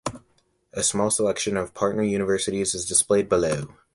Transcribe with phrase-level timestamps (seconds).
[0.73, 3.75] A small selection of partner universities is displayed below.